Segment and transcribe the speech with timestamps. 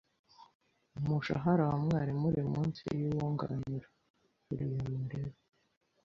[0.99, 3.87] Umushahara wa mwarimu uri munsi yuwunganira.
[4.51, 5.37] (ulymarrero)